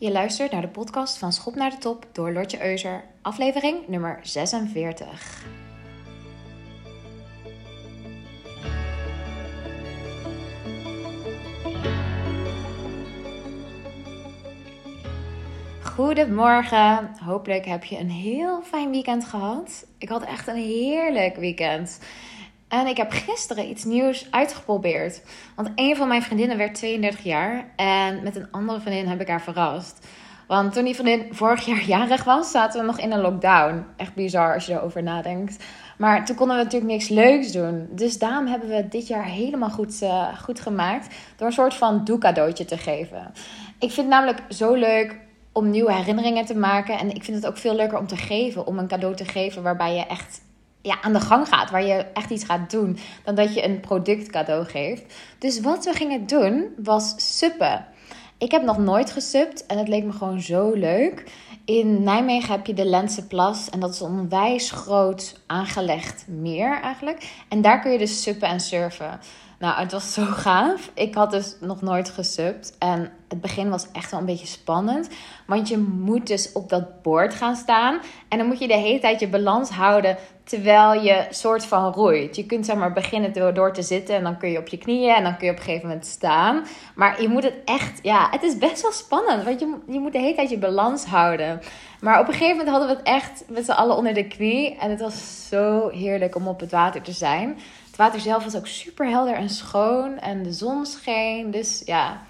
[0.00, 4.18] Je luistert naar de podcast van Schop naar de Top door Lotje Euser, aflevering nummer
[4.22, 5.44] 46.
[15.82, 17.10] Goedemorgen.
[17.24, 19.86] Hopelijk heb je een heel fijn weekend gehad.
[19.98, 22.00] Ik had echt een heerlijk weekend.
[22.68, 25.22] En ik heb gisteren iets nieuws uitgeprobeerd.
[25.56, 27.64] Want een van mijn vriendinnen werd 32 jaar.
[27.76, 30.06] En met een andere vriendin heb ik haar verrast.
[30.46, 33.84] Want toen die vriendin vorig jaar jarig was, zaten we nog in een lockdown.
[33.96, 35.64] Echt bizar als je erover nadenkt.
[35.98, 37.88] Maar toen konden we natuurlijk niks leuks doen.
[37.90, 41.14] Dus daarom hebben we dit jaar helemaal goed, uh, goed gemaakt.
[41.36, 43.32] Door een soort van doe-cadeautje te geven.
[43.78, 45.16] Ik vind het namelijk zo leuk
[45.52, 46.98] om nieuwe herinneringen te maken.
[46.98, 48.66] En ik vind het ook veel leuker om te geven.
[48.66, 50.40] Om een cadeau te geven waarbij je echt
[50.88, 53.80] ja, aan de gang gaat, waar je echt iets gaat doen, dan dat je een
[53.80, 55.14] product cadeau geeft.
[55.38, 57.86] Dus wat we gingen doen was suppen.
[58.38, 61.24] Ik heb nog nooit gesupt en het leek me gewoon zo leuk.
[61.64, 67.30] In Nijmegen heb je de Lensenplas en dat is een onwijs groot aangelegd meer eigenlijk.
[67.48, 69.20] En daar kun je dus suppen en surfen.
[69.58, 70.90] Nou, het was zo gaaf.
[70.94, 72.76] Ik had dus nog nooit gesubt.
[72.78, 75.08] En het begin was echt wel een beetje spannend.
[75.46, 78.00] Want je moet dus op dat bord gaan staan.
[78.28, 82.36] En dan moet je de hele tijd je balans houden terwijl je soort van roeit.
[82.36, 84.78] Je kunt zeg maar beginnen door, door te zitten en dan kun je op je
[84.78, 86.66] knieën en dan kun je op een gegeven moment staan.
[86.94, 90.12] Maar je moet het echt, ja, het is best wel spannend, want je, je moet
[90.12, 91.60] de hele tijd je balans houden.
[92.00, 94.76] Maar op een gegeven moment hadden we het echt met z'n allen onder de knie
[94.76, 97.58] en het was zo heerlijk om op het water te zijn.
[97.98, 102.26] Water zelf was ook super helder en schoon en de zon scheen, dus ja...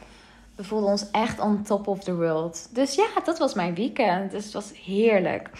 [0.59, 2.69] We voelden ons echt on top of the world.
[2.73, 4.31] Dus ja, dat was mijn weekend.
[4.31, 5.51] Dus het was heerlijk.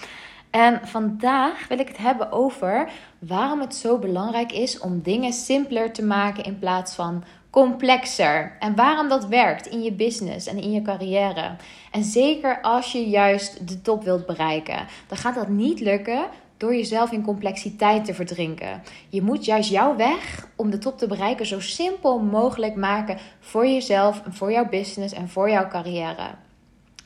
[0.51, 5.93] En vandaag wil ik het hebben over waarom het zo belangrijk is om dingen simpeler
[5.93, 8.57] te maken in plaats van complexer.
[8.59, 11.57] En waarom dat werkt in je business en in je carrière.
[11.91, 16.27] En zeker als je juist de top wilt bereiken, dan gaat dat niet lukken
[16.59, 18.83] door jezelf in complexiteit te verdrinken.
[19.09, 23.67] Je moet juist jouw weg om de top te bereiken zo simpel mogelijk maken voor
[23.67, 26.31] jezelf voor jouw business en voor jouw carrière.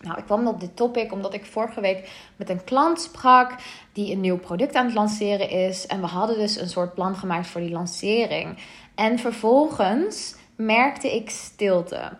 [0.02, 3.54] Nou, ik kwam op dit topic omdat ik vorige week met een klant sprak
[3.92, 5.86] die een nieuw product aan het lanceren is.
[5.86, 8.58] En we hadden dus een soort plan gemaakt voor die lancering.
[8.94, 12.12] En vervolgens merkte ik stilte.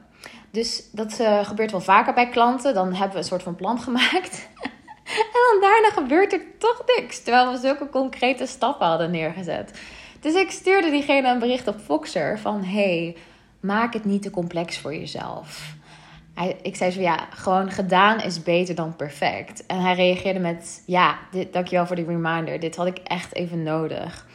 [0.50, 2.74] Dus dat uh, gebeurt wel vaker bij klanten.
[2.74, 4.48] Dan hebben we een soort van plan gemaakt.
[5.18, 7.22] En dan daarna gebeurt er toch niks.
[7.22, 9.80] Terwijl we zulke concrete stappen hadden neergezet.
[10.20, 12.64] Dus ik stuurde diegene een bericht op Foxer van...
[12.64, 13.16] Hey,
[13.60, 15.74] maak het niet te complex voor jezelf.
[16.34, 19.66] Hij, ik zei zo, ja, gewoon gedaan is beter dan perfect.
[19.66, 21.18] En hij reageerde met, ja,
[21.50, 22.60] dankjewel voor die reminder.
[22.60, 24.26] Dit had ik echt even nodig.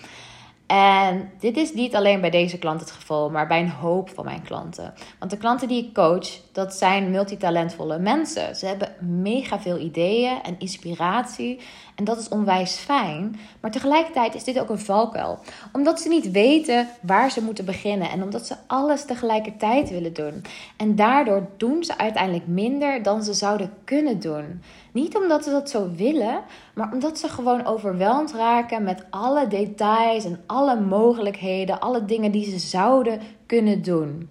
[0.68, 4.26] En dit is niet alleen bij deze klant het geval, maar bij een hoop van
[4.26, 4.94] mijn klanten.
[5.20, 8.56] Want de klanten die ik coach, dat zijn multitalentvolle mensen.
[8.56, 11.60] Ze hebben mega veel ideeën en inspiratie.
[11.98, 13.40] En dat is onwijs fijn.
[13.62, 15.40] Maar tegelijkertijd is dit ook een valkuil.
[15.72, 18.10] Omdat ze niet weten waar ze moeten beginnen.
[18.10, 20.44] En omdat ze alles tegelijkertijd willen doen.
[20.78, 24.62] En daardoor doen ze uiteindelijk minder dan ze zouden kunnen doen.
[24.92, 26.42] Niet omdat ze dat zo willen,
[26.76, 32.50] maar omdat ze gewoon overweldigd raken met alle details en alle mogelijkheden, alle dingen die
[32.50, 34.30] ze zouden kunnen doen.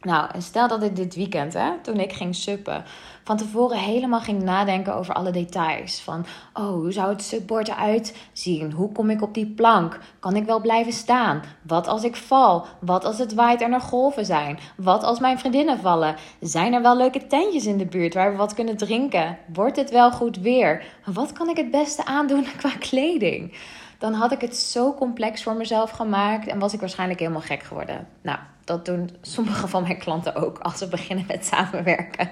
[0.00, 2.84] Nou, en stel dat ik dit weekend, hè, toen ik ging suppen,
[3.24, 6.00] van tevoren helemaal ging nadenken over alle details.
[6.00, 8.72] Van, oh, hoe zou het support eruit zien?
[8.72, 9.98] Hoe kom ik op die plank?
[10.18, 11.42] Kan ik wel blijven staan?
[11.62, 12.66] Wat als ik val?
[12.80, 14.58] Wat als het waait en er golven zijn?
[14.76, 16.16] Wat als mijn vriendinnen vallen?
[16.40, 19.38] Zijn er wel leuke tentjes in de buurt waar we wat kunnen drinken?
[19.52, 20.84] Wordt het wel goed weer?
[21.04, 23.52] Wat kan ik het beste aandoen qua kleding?
[23.98, 27.62] Dan had ik het zo complex voor mezelf gemaakt en was ik waarschijnlijk helemaal gek
[27.62, 28.08] geworden.
[28.22, 32.30] Nou, dat doen sommige van mijn klanten ook als ze beginnen met samenwerken.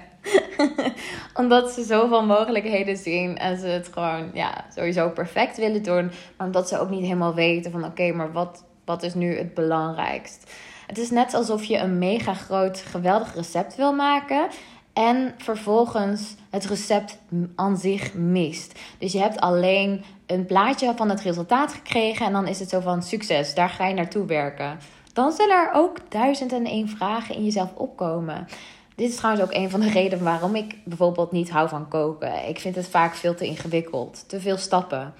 [1.33, 6.11] omdat ze zoveel mogelijkheden zien en ze het gewoon ja, sowieso perfect willen doen.
[6.37, 9.53] Maar omdat ze ook niet helemaal weten van oké, maar wat, wat is nu het
[9.53, 10.51] belangrijkst?
[10.87, 14.47] Het is net alsof je een mega groot, geweldig recept wil maken.
[14.95, 17.17] En vervolgens het recept
[17.55, 18.79] aan zich mist.
[18.97, 22.25] Dus je hebt alleen een plaatje van het resultaat gekregen.
[22.25, 24.79] En dan is het zo van succes, daar ga je naartoe werken.
[25.13, 28.47] Dan zullen er ook duizend en één vragen in jezelf opkomen.
[28.95, 32.47] Dit is trouwens ook een van de redenen waarom ik bijvoorbeeld niet hou van koken.
[32.47, 35.13] Ik vind het vaak veel te ingewikkeld, te veel stappen.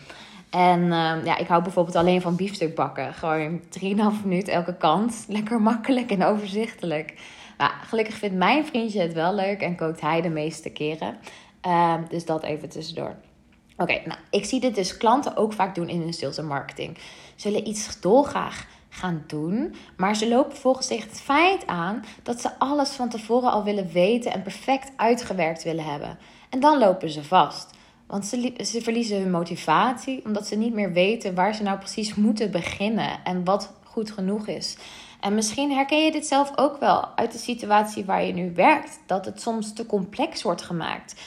[0.50, 3.14] En uh, ja, ik hou bijvoorbeeld alleen van biefstuk bakken.
[3.14, 3.86] Gewoon 3,5
[4.24, 5.26] minuut elke kant.
[5.28, 7.14] Lekker makkelijk en overzichtelijk.
[7.58, 11.18] Nou, gelukkig vindt mijn vriendje het wel leuk en kookt hij de meeste keren.
[11.68, 13.16] Uh, dus dat even tussendoor.
[13.78, 16.98] Oké, nou, ik zie dit dus klanten ook vaak doen in hun sales en marketing.
[17.36, 22.60] Zullen iets dolgraag gaan doen, maar ze lopen volgens tegen het feit aan dat ze
[22.60, 26.18] alles van tevoren al willen weten en perfect uitgewerkt willen hebben.
[26.50, 27.74] En dan lopen ze vast.
[28.08, 32.52] Want ze verliezen hun motivatie omdat ze niet meer weten waar ze nou precies moeten
[32.52, 34.78] beginnen en wat goed genoeg is.
[35.26, 39.00] En misschien herken je dit zelf ook wel uit de situatie waar je nu werkt,
[39.06, 41.22] dat het soms te complex wordt gemaakt.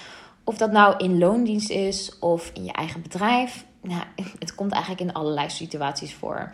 [0.45, 3.65] Of dat nou in loondienst is of in je eigen bedrijf.
[3.83, 4.03] Nou,
[4.39, 6.51] het komt eigenlijk in allerlei situaties voor.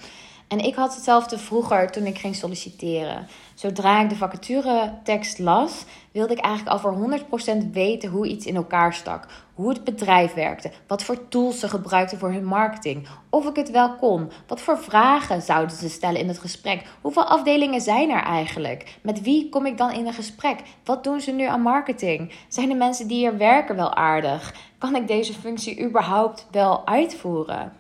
[0.54, 3.26] En ik had hetzelfde vroeger toen ik ging solliciteren.
[3.54, 7.20] Zodra ik de vacaturetekst las, wilde ik eigenlijk al voor
[7.64, 9.26] 100% weten hoe iets in elkaar stak.
[9.54, 13.70] Hoe het bedrijf werkte, wat voor tools ze gebruikten voor hun marketing, of ik het
[13.70, 18.22] wel kon, wat voor vragen zouden ze stellen in het gesprek, hoeveel afdelingen zijn er
[18.22, 22.32] eigenlijk, met wie kom ik dan in een gesprek, wat doen ze nu aan marketing,
[22.48, 27.72] zijn de mensen die hier werken wel aardig, kan ik deze functie überhaupt wel uitvoeren.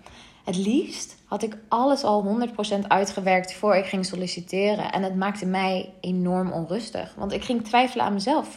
[0.44, 2.48] Het liefst had ik alles al
[2.82, 4.92] 100% uitgewerkt voor ik ging solliciteren.
[4.92, 7.14] En het maakte mij enorm onrustig.
[7.16, 8.56] Want ik ging twijfelen aan mezelf.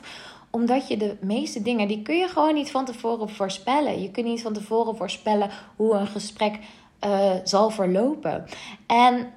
[0.50, 4.01] Omdat je de meeste dingen, die kun je gewoon niet van tevoren voorspellen.
[4.01, 6.60] Je kunt niet van tevoren voorspellen hoe een gesprek
[7.06, 8.45] uh, zal verlopen.
[8.88, 9.34] En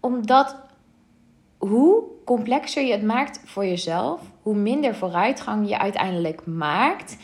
[0.00, 0.56] omdat
[1.58, 7.16] hoe complexer je het maakt voor jezelf, hoe minder vooruitgang je uiteindelijk maakt,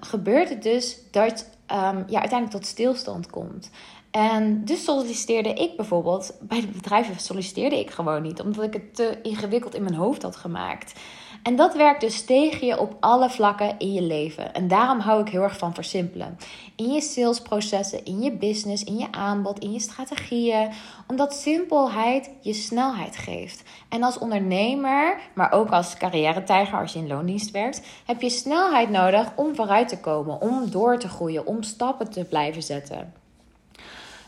[0.00, 3.70] gebeurt het dus dat um, je uiteindelijk tot stilstand komt.
[4.16, 8.94] En dus solliciteerde ik bijvoorbeeld, bij de bedrijven solliciteerde ik gewoon niet, omdat ik het
[8.94, 11.00] te ingewikkeld in mijn hoofd had gemaakt.
[11.42, 14.54] En dat werkt dus tegen je op alle vlakken in je leven.
[14.54, 16.38] En daarom hou ik heel erg van versimpelen.
[16.76, 20.70] In je salesprocessen, in je business, in je aanbod, in je strategieën.
[21.06, 23.62] Omdat simpelheid je snelheid geeft.
[23.88, 28.90] En als ondernemer, maar ook als carrière-tijger als je in loondienst werkt, heb je snelheid
[28.90, 33.23] nodig om vooruit te komen, om door te groeien, om stappen te blijven zetten.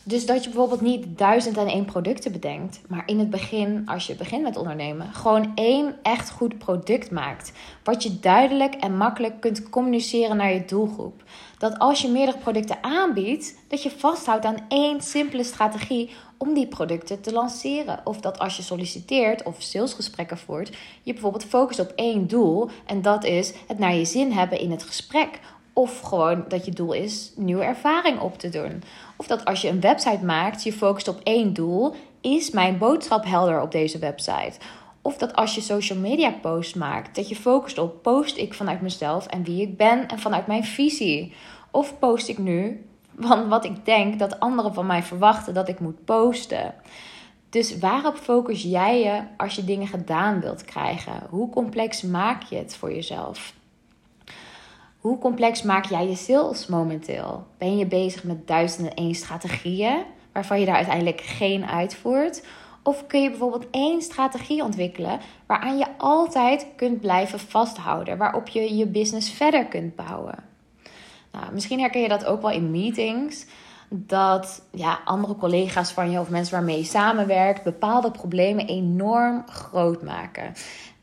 [0.09, 4.07] Dus dat je bijvoorbeeld niet duizend en één producten bedenkt, maar in het begin, als
[4.07, 7.53] je begint met ondernemen, gewoon één echt goed product maakt.
[7.85, 11.23] Wat je duidelijk en makkelijk kunt communiceren naar je doelgroep.
[11.59, 16.67] Dat als je meerdere producten aanbiedt, dat je vasthoudt aan één simpele strategie om die
[16.67, 18.01] producten te lanceren.
[18.05, 23.03] Of dat als je solliciteert of salesgesprekken voert, je bijvoorbeeld focust op één doel en
[23.03, 25.41] dat is het naar je zin hebben in het gesprek.
[25.79, 28.83] Of gewoon dat je doel is nieuwe ervaring op te doen.
[29.17, 31.95] Of dat als je een website maakt, je focust op één doel.
[32.21, 34.59] Is mijn boodschap helder op deze website?
[35.03, 38.81] Of dat als je social media posts maakt, dat je focust op post ik vanuit
[38.81, 41.33] mezelf en wie ik ben en vanuit mijn visie.
[41.71, 42.87] Of post ik nu
[43.19, 46.75] van wat ik denk dat anderen van mij verwachten dat ik moet posten.
[47.51, 51.23] Dus waarop focus jij je als je dingen gedaan wilt krijgen?
[51.31, 53.55] Hoe complex maak je het voor jezelf?
[55.07, 57.47] Hoe complex maak jij je sales momenteel?
[57.59, 62.45] Ben je bezig met duizenden één strategieën waarvan je daar uiteindelijk geen uitvoert?
[62.83, 68.77] Of kun je bijvoorbeeld één strategie ontwikkelen waaraan je altijd kunt blijven vasthouden, waarop je
[68.77, 70.45] je business verder kunt bouwen?
[71.33, 73.47] Nou, misschien herken je dat ook wel in meetings.
[73.89, 80.03] Dat ja, andere collega's van je of mensen waarmee je samenwerkt bepaalde problemen enorm groot
[80.03, 80.53] maken.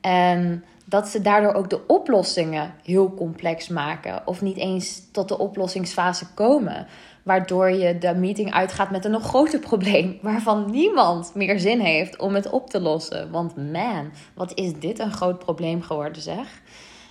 [0.02, 4.22] En dat ze daardoor ook de oplossingen heel complex maken.
[4.26, 6.88] Of niet eens tot de oplossingsfase komen.
[7.24, 10.20] Waardoor je de meeting uitgaat met een nog groter probleem.
[10.22, 13.32] Waarvan niemand meer zin heeft om het op te lossen.
[13.32, 16.62] Want man, wat is dit een groot probleem geworden zeg.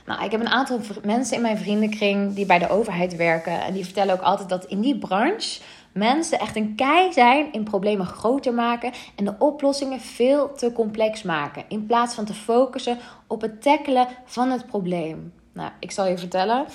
[0.06, 3.62] Nou, ik heb een aantal mensen in mijn vriendenkring die bij de overheid werken.
[3.62, 5.60] En die vertellen ook altijd dat in die branche
[5.92, 11.22] mensen echt een kei zijn in problemen groter maken en de oplossingen veel te complex
[11.22, 11.64] maken.
[11.68, 15.32] In plaats van te focussen op het tackelen van het probleem.
[15.52, 16.66] Nou, ik zal je vertellen,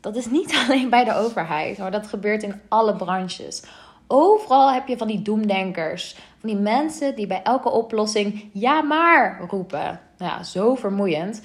[0.00, 3.62] dat is niet alleen bij de overheid, maar dat gebeurt in alle branches.
[4.06, 9.46] Overal heb je van die doemdenkers, van die mensen die bij elke oplossing ja maar
[9.50, 10.00] roepen.
[10.18, 11.42] Nou zo vermoeiend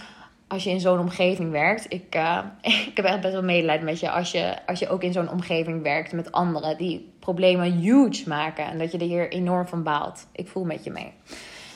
[0.49, 1.85] als je in zo'n omgeving werkt.
[1.89, 2.39] Ik, uh,
[2.89, 5.29] ik heb echt best wel medelijden met je als, je als je ook in zo'n
[5.29, 8.65] omgeving werkt met anderen die problemen huge maken.
[8.65, 10.27] En dat je er hier enorm van baalt.
[10.31, 11.13] Ik voel met je mee.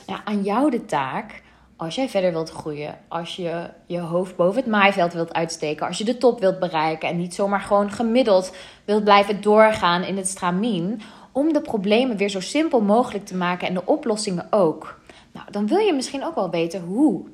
[0.06, 1.42] Nou, aan jou de taak,
[1.76, 5.98] als jij verder wilt groeien, als je je hoofd boven het maaiveld wilt uitsteken, als
[5.98, 8.54] je de top wilt bereiken en niet zomaar gewoon gemiddeld
[8.84, 11.00] wilt blijven doorgaan in het stramien,
[11.32, 15.00] om de problemen weer zo simpel mogelijk te maken en de oplossingen ook.
[15.32, 17.24] Nou, dan wil je misschien ook wel weten hoe.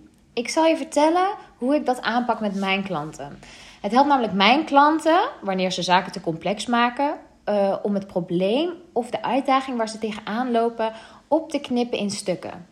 [0.41, 1.29] Ik zal je vertellen
[1.59, 3.39] hoe ik dat aanpak met mijn klanten.
[3.81, 8.73] Het helpt namelijk mijn klanten, wanneer ze zaken te complex maken, uh, om het probleem
[8.93, 10.93] of de uitdaging waar ze tegenaan lopen
[11.29, 12.67] op te knippen in stukken.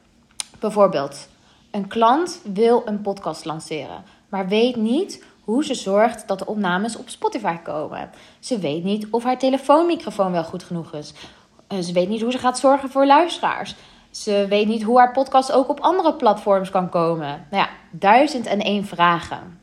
[0.58, 1.28] Bijvoorbeeld,
[1.70, 6.96] een klant wil een podcast lanceren, maar weet niet hoe ze zorgt dat de opnames
[6.96, 8.10] op Spotify komen.
[8.38, 11.12] Ze weet niet of haar telefoonmicrofoon wel goed genoeg is.
[11.66, 13.74] Eh, ze weet niet hoe ze gaat zorgen voor luisteraars.
[14.10, 17.46] Ze weet niet hoe haar podcast ook op andere platforms kan komen.
[17.50, 19.58] Nou ja, duizend en één vragen.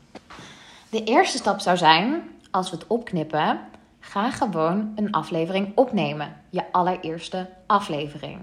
[0.90, 3.60] De eerste stap zou zijn, als we het opknippen,
[4.00, 6.36] ga gewoon een aflevering opnemen.
[6.50, 8.40] Je allereerste aflevering.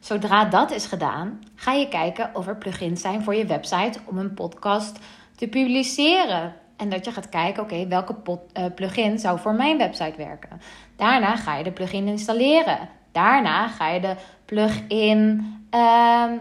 [0.00, 4.18] Zodra dat is gedaan, ga je kijken of er plugins zijn voor je website om
[4.18, 4.98] een podcast
[5.36, 6.54] te publiceren.
[6.76, 10.60] En dat je gaat kijken, oké, welke uh, plugin zou voor mijn website werken.
[10.96, 12.88] Daarna ga je de plugin installeren.
[13.16, 16.32] Daarna ga je de plugin uh,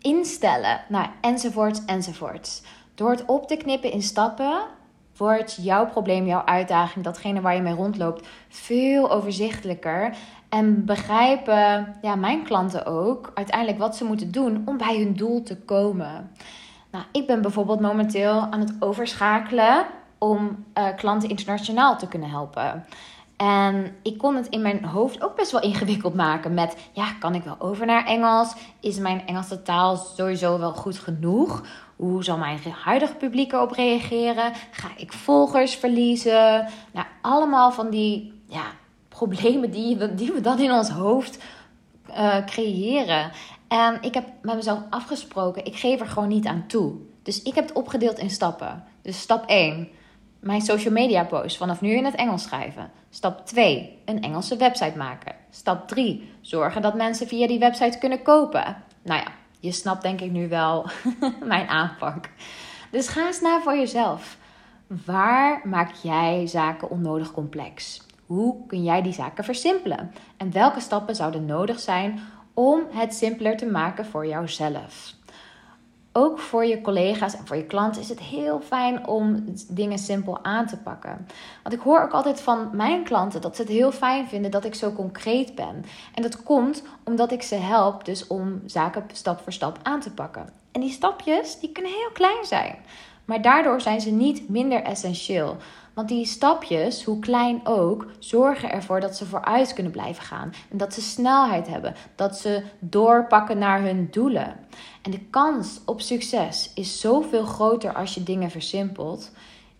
[0.00, 0.80] instellen.
[0.88, 2.62] Nou, enzovoorts, enzovoorts.
[2.94, 4.60] Door het op te knippen in stappen
[5.16, 10.16] wordt jouw probleem, jouw uitdaging, datgene waar je mee rondloopt, veel overzichtelijker.
[10.48, 15.42] En begrijpen ja, mijn klanten ook uiteindelijk wat ze moeten doen om bij hun doel
[15.42, 16.30] te komen.
[16.90, 19.86] Nou, ik ben bijvoorbeeld momenteel aan het overschakelen
[20.18, 22.84] om uh, klanten internationaal te kunnen helpen.
[23.42, 27.34] En ik kon het in mijn hoofd ook best wel ingewikkeld maken met, ja, kan
[27.34, 28.54] ik wel over naar Engels?
[28.80, 31.62] Is mijn Engelse taal sowieso wel goed genoeg?
[31.96, 34.52] Hoe zal mijn huidige publiek erop reageren?
[34.70, 36.68] Ga ik volgers verliezen?
[36.92, 38.64] Nou, allemaal van die ja,
[39.08, 41.38] problemen die die we dan in ons hoofd
[42.10, 43.30] uh, creëren.
[43.68, 46.92] En ik heb met mezelf afgesproken, ik geef er gewoon niet aan toe.
[47.22, 48.84] Dus ik heb het opgedeeld in stappen.
[49.02, 49.88] Dus stap 1,
[50.42, 52.90] mijn social media post vanaf nu in het Engels schrijven.
[53.10, 55.34] Stap 2, een Engelse website maken.
[55.50, 58.76] Stap 3, zorgen dat mensen via die website kunnen kopen.
[59.02, 59.26] Nou ja,
[59.60, 60.86] je snapt denk ik nu wel
[61.44, 62.28] mijn aanpak.
[62.90, 64.36] Dus ga eens na voor jezelf.
[65.06, 68.06] Waar maak jij zaken onnodig complex?
[68.26, 70.12] Hoe kun jij die zaken versimpelen?
[70.36, 72.20] En welke stappen zouden nodig zijn
[72.54, 75.14] om het simpeler te maken voor jouzelf?
[76.14, 80.44] Ook voor je collega's en voor je klanten is het heel fijn om dingen simpel
[80.44, 81.26] aan te pakken.
[81.62, 84.64] Want ik hoor ook altijd van mijn klanten dat ze het heel fijn vinden dat
[84.64, 85.84] ik zo concreet ben.
[86.14, 90.10] En dat komt omdat ik ze help dus om zaken stap voor stap aan te
[90.10, 90.48] pakken.
[90.72, 92.76] En die stapjes, die kunnen heel klein zijn.
[93.24, 95.56] Maar daardoor zijn ze niet minder essentieel.
[95.94, 100.52] Want die stapjes, hoe klein ook, zorgen ervoor dat ze vooruit kunnen blijven gaan.
[100.70, 101.94] En dat ze snelheid hebben.
[102.14, 104.56] Dat ze doorpakken naar hun doelen.
[105.02, 109.30] En de kans op succes is zoveel groter als je dingen versimpelt.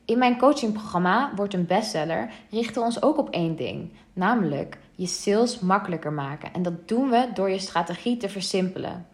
[0.05, 3.93] In mijn coachingprogramma Wordt een bestseller richten we ons ook op één ding.
[4.13, 6.53] Namelijk je sales makkelijker maken.
[6.53, 9.07] En dat doen we door je strategie te versimpelen.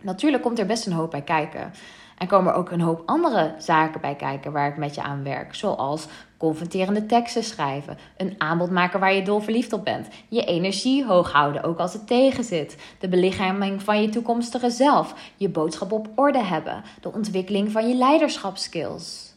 [0.00, 1.72] Natuurlijk komt er best een hoop bij kijken.
[2.18, 5.22] En komen er ook een hoop andere zaken bij kijken waar ik met je aan
[5.22, 5.54] werk.
[5.54, 6.06] Zoals
[6.44, 11.32] confronterende teksten schrijven, een aanbod maken waar je dol verliefd op bent, je energie hoog
[11.32, 16.08] houden ook als het tegen zit, de belichaming van je toekomstige zelf, je boodschap op
[16.14, 19.33] orde hebben, de ontwikkeling van je leiderschapskills.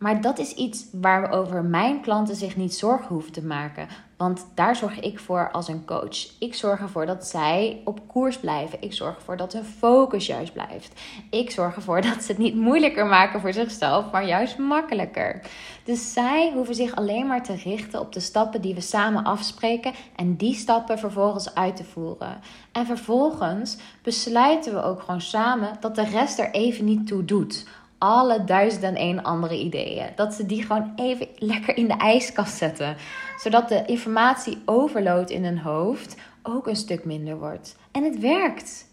[0.00, 3.88] Maar dat is iets waarover mijn klanten zich niet zorgen hoeven te maken.
[4.16, 6.38] Want daar zorg ik voor als een coach.
[6.38, 8.82] Ik zorg ervoor dat zij op koers blijven.
[8.82, 11.00] Ik zorg ervoor dat hun focus juist blijft.
[11.30, 15.40] Ik zorg ervoor dat ze het niet moeilijker maken voor zichzelf, maar juist makkelijker.
[15.84, 19.92] Dus zij hoeven zich alleen maar te richten op de stappen die we samen afspreken
[20.16, 22.40] en die stappen vervolgens uit te voeren.
[22.72, 27.66] En vervolgens besluiten we ook gewoon samen dat de rest er even niet toe doet
[28.00, 30.06] alle duizend en één andere ideeën.
[30.16, 32.96] Dat ze die gewoon even lekker in de ijskast zetten.
[33.38, 37.76] Zodat de informatie overload in hun hoofd ook een stuk minder wordt.
[37.92, 38.88] En het werkt.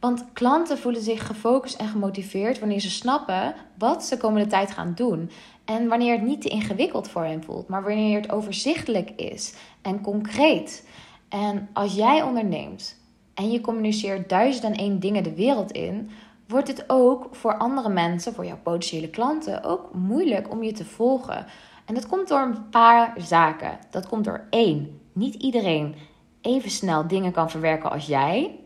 [0.00, 4.92] Want klanten voelen zich gefocust en gemotiveerd wanneer ze snappen wat ze komende tijd gaan
[4.94, 5.30] doen.
[5.64, 10.00] En wanneer het niet te ingewikkeld voor hen voelt, maar wanneer het overzichtelijk is en
[10.00, 10.88] concreet.
[11.28, 12.96] En als jij onderneemt
[13.34, 16.10] en je communiceert duizend en één dingen de wereld in,
[16.52, 20.84] wordt het ook voor andere mensen, voor jouw potentiële klanten, ook moeilijk om je te
[20.84, 21.46] volgen.
[21.84, 23.78] En dat komt door een paar zaken.
[23.90, 25.94] Dat komt door één, niet iedereen
[26.40, 28.58] even snel dingen kan verwerken als jij.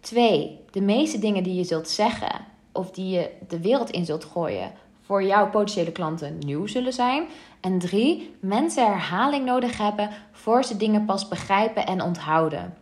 [0.00, 2.40] Twee, de meeste dingen die je zult zeggen
[2.72, 7.26] of die je de wereld in zult gooien, voor jouw potentiële klanten nieuw zullen zijn.
[7.60, 12.74] En drie, mensen herhaling nodig hebben voor ze dingen pas begrijpen en onthouden.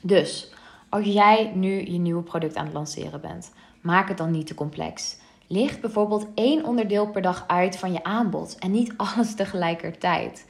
[0.00, 0.52] Dus
[0.88, 3.52] als jij nu je nieuwe product aan het lanceren bent,
[3.88, 5.16] Maak het dan niet te complex.
[5.46, 10.46] Licht bijvoorbeeld één onderdeel per dag uit van je aanbod en niet alles tegelijkertijd.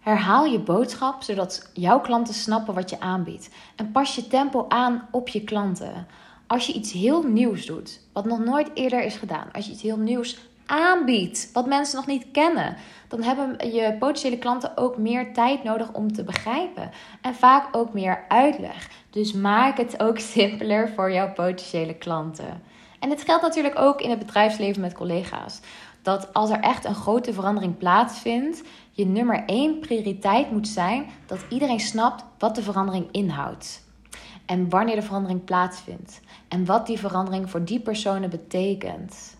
[0.00, 3.50] Herhaal je boodschap zodat jouw klanten snappen wat je aanbiedt.
[3.76, 6.06] En pas je tempo aan op je klanten.
[6.46, 9.82] Als je iets heel nieuws doet, wat nog nooit eerder is gedaan, als je iets
[9.82, 12.76] heel nieuws aanbiedt, wat mensen nog niet kennen,
[13.08, 16.90] dan hebben je potentiële klanten ook meer tijd nodig om te begrijpen.
[17.20, 18.88] En vaak ook meer uitleg.
[19.10, 22.62] Dus maak het ook simpeler voor jouw potentiële klanten.
[23.00, 25.60] En het geldt natuurlijk ook in het bedrijfsleven met collega's.
[26.02, 31.44] Dat als er echt een grote verandering plaatsvindt, je nummer één prioriteit moet zijn dat
[31.48, 33.88] iedereen snapt wat de verandering inhoudt.
[34.46, 39.36] en wanneer de verandering plaatsvindt en wat die verandering voor die personen betekent.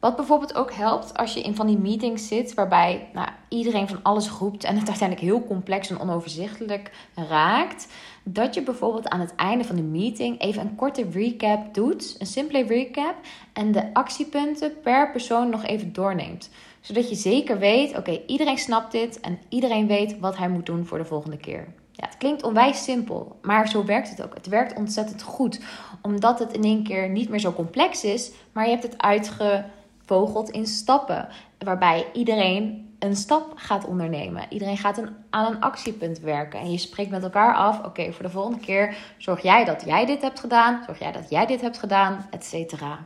[0.00, 4.02] Wat bijvoorbeeld ook helpt als je in van die meetings zit waarbij nou, iedereen van
[4.02, 7.86] alles roept en het uiteindelijk heel complex en onoverzichtelijk raakt.
[8.22, 12.26] Dat je bijvoorbeeld aan het einde van de meeting even een korte recap doet, een
[12.26, 13.14] simpele recap,
[13.52, 16.50] en de actiepunten per persoon nog even doorneemt.
[16.80, 20.86] Zodat je zeker weet, oké, iedereen snapt dit en iedereen weet wat hij moet doen
[20.86, 21.66] voor de volgende keer.
[21.92, 24.34] Ja, het klinkt onwijs simpel, maar zo werkt het ook.
[24.34, 25.60] Het werkt ontzettend goed,
[26.02, 29.64] omdat het in één keer niet meer zo complex is, maar je hebt het uitge
[30.10, 31.28] vogelt in stappen.
[31.58, 34.46] Waarbij iedereen een stap gaat ondernemen.
[34.48, 36.60] Iedereen gaat een, aan een actiepunt werken.
[36.60, 40.06] En je spreekt met elkaar af: oké, voor de volgende keer zorg jij dat jij
[40.06, 40.82] dit hebt gedaan.
[40.86, 42.98] Zorg jij dat jij dit hebt gedaan, et cetera.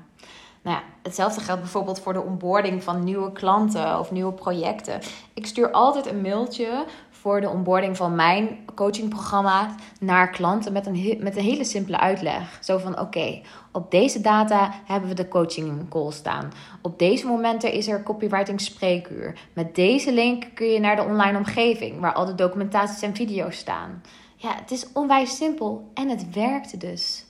[0.62, 5.00] Nou ja, hetzelfde geldt bijvoorbeeld voor de onboarding van nieuwe klanten of nieuwe projecten.
[5.34, 6.84] Ik stuur altijd een mailtje
[7.24, 12.58] voor de onboarding van mijn coachingprogramma naar klanten met een, met een hele simpele uitleg.
[12.62, 13.40] Zo van: oké,
[13.72, 16.52] op deze data hebben we de coaching call staan.
[16.82, 19.38] Op deze momenten is er copywriting spreekuur.
[19.52, 23.56] Met deze link kun je naar de online omgeving waar al de documentaties en video's
[23.56, 24.02] staan.
[24.36, 27.24] Ja, het is onwijs simpel en het werkte dus.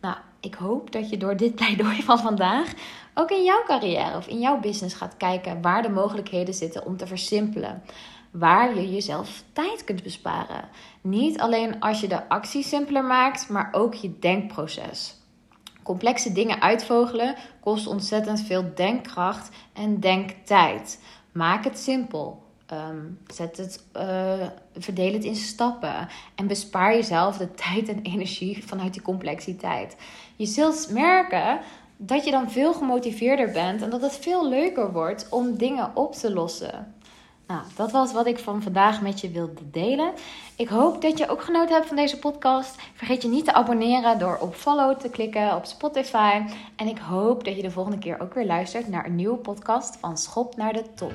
[0.00, 2.72] Nou, ik hoop dat je door dit pleidooi van vandaag
[3.14, 6.96] ook in jouw carrière of in jouw business gaat kijken waar de mogelijkheden zitten om
[6.96, 7.82] te versimpelen
[8.30, 10.68] waar je jezelf tijd kunt besparen.
[11.00, 15.16] Niet alleen als je de actie simpeler maakt, maar ook je denkproces.
[15.82, 21.00] Complexe dingen uitvogelen kost ontzettend veel denkkracht en denktijd.
[21.32, 22.46] Maak het simpel.
[22.66, 26.08] Ehm, zet het, uh, verdeel het in stappen.
[26.34, 29.96] En bespaar jezelf de tijd en energie vanuit die complexiteit.
[30.36, 31.60] Je zult merken
[31.96, 36.12] dat je dan veel gemotiveerder bent en dat het veel leuker wordt om dingen op
[36.14, 36.94] te lossen.
[37.48, 40.12] Nou, dat was wat ik van vandaag met je wilde delen.
[40.56, 42.80] Ik hoop dat je ook genoten hebt van deze podcast.
[42.94, 46.42] Vergeet je niet te abonneren door op follow te klikken op Spotify.
[46.76, 49.96] En ik hoop dat je de volgende keer ook weer luistert naar een nieuwe podcast
[49.96, 51.12] van Schop naar de Top.